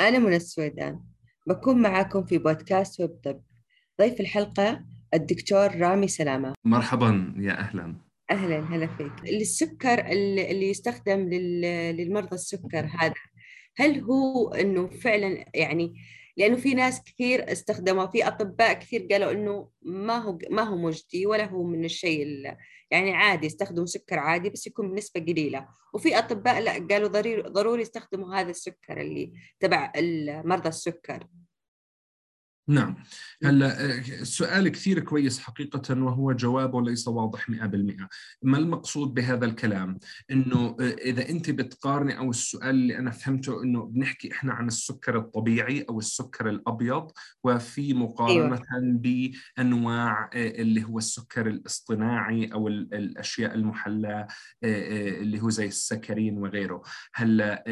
[0.00, 1.00] أنا من السويدان.
[1.46, 3.40] بكون معاكم في بودكاست ويب طب.
[4.00, 4.84] ضيف الحلقة
[5.14, 6.54] الدكتور رامي سلامة.
[6.64, 7.96] مرحبا يا أهلا.
[8.30, 9.12] أهلا هلا فيك.
[9.28, 13.14] السكر اللي يستخدم للمرضى السكر هذا
[13.76, 15.94] هل هو أنه فعلا يعني
[16.36, 21.26] لأنه في ناس كثير استخدموا في أطباء كثير قالوا إنه ما هو ما هو مجدي
[21.26, 22.26] ولا هو من الشيء
[22.90, 25.68] يعني عادي يستخدموا سكر عادي بس يكون بنسبة قليلة.
[25.94, 29.92] وفي أطباء لا قالوا ضروري ضروري يستخدموا هذا السكر اللي تبع
[30.44, 31.26] مرضى السكر.
[32.70, 32.96] نعم.
[33.44, 37.54] هلا السؤال كثير كويس حقيقة وهو جوابه ليس واضح 100%
[38.42, 39.98] ما المقصود بهذا الكلام؟
[40.30, 45.86] إنه إذا أنت بتقارني أو السؤال اللي أنا فهمته إنه بنحكي إحنا عن السكر الطبيعي
[45.88, 47.10] أو السكر الأبيض
[47.44, 49.00] وفي مقارنة أيوة.
[49.56, 54.26] بانواع اللي هو السكر الاصطناعي أو الأشياء المحلاة
[54.64, 56.82] اللي هو زي السكرين وغيره.
[57.14, 57.64] هلا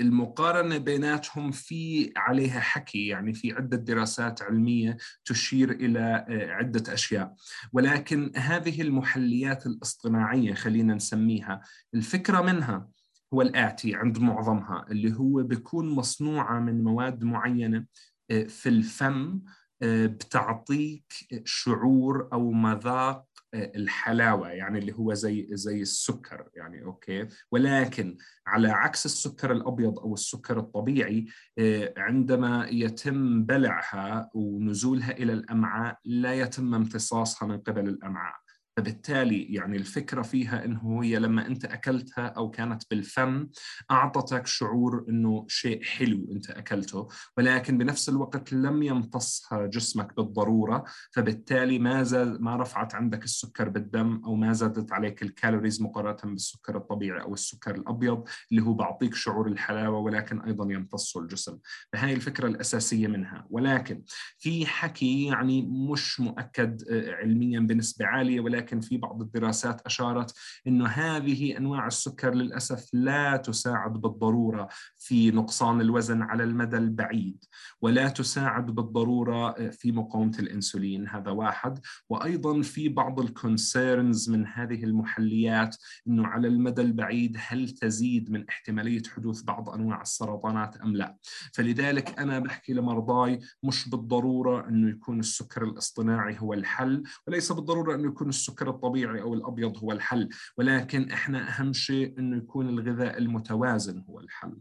[0.00, 7.34] المقارنة بيناتهم في عليها حكي يعني في عدة دراسات علمية تشير إلى آه، عدة أشياء.
[7.72, 11.60] ولكن هذه المحليات الاصطناعية خلينا نسميها
[11.94, 12.88] الفكرة منها
[13.34, 17.86] هو الآتي عند معظمها اللي هو بيكون مصنوعة من مواد معينة
[18.30, 19.40] آه، في الفم
[19.82, 21.12] آه، بتعطيك
[21.44, 27.28] شعور أو مذاق الحلاوة يعني اللي هو زي زي السكر يعني أوكي.
[27.50, 31.26] ولكن على عكس السكر الأبيض أو السكر الطبيعي
[31.58, 38.36] آه، عندما يتم بلعها ونزولها إلى الأمعاء لا يتم امتصاصها من قبل الأمعاء.
[38.76, 43.48] فبالتالي يعني الفكرة فيها أنه هي لما أنت أكلتها أو كانت بالفم
[43.90, 51.78] أعطتك شعور أنه شيء حلو أنت أكلته ولكن بنفس الوقت لم يمتصها جسمك بالضرورة فبالتالي
[51.78, 57.22] ما زاد ما رفعت عندك السكر بالدم أو ما زادت عليك الكالوريز مقارنة بالسكر الطبيعي
[57.22, 61.58] أو السكر الأبيض اللي هو بعطيك شعور الحلاوة ولكن أيضا يمتصه الجسم.
[61.92, 63.46] فهي الفكرة الأساسية منها.
[63.50, 64.02] ولكن
[64.38, 70.34] في حكي يعني مش مؤكد آه، علميا بنسبة عالية ولكن ولكن في بعض الدراسات أشارت
[70.66, 74.68] أنه هذه أنواع السكر للأسف لا تساعد بالضرورة
[74.98, 77.44] في نقصان الوزن على المدى البعيد
[77.80, 81.08] ولا تساعد بالضرورة في مقاومة الإنسولين.
[81.08, 81.78] هذا واحد.
[82.08, 89.02] وأيضا في بعض الكونسيرنز من هذه المحليات أنه على المدى البعيد هل تزيد من احتمالية
[89.16, 91.16] حدوث بعض أنواع السرطانات أم لا؟
[91.52, 98.08] فلذلك أنا بحكي لمرضاي مش بالضرورة أنه يكون السكر الاصطناعي هو الحل وليس بالضرورة أنه
[98.08, 103.18] يكون السكر السكر الطبيعي أو الأبيض هو الحل ولكن إحنا أهم شيء إنه يكون الغذاء
[103.18, 104.60] المتوازن هو الحل.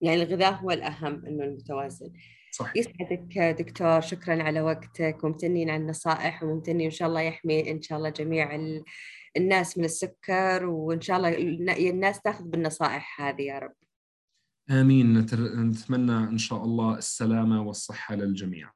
[0.00, 2.12] يعني الغذاء هو الأهم إنه المتوازن.
[2.52, 2.76] صحيح.
[2.76, 7.98] يسعدك دكتور شكرا على وقتك وممتنين على النصائح وممتنين إن شاء الله يحمي إن شاء
[7.98, 8.60] الله جميع
[9.36, 13.74] الناس من السكر وإن شاء الله الناس تأخذ بالنصائح هذه يا رب.
[14.70, 15.18] آمين.
[15.18, 18.70] نتمنى إن شاء الله السلامة والصحة للجميع.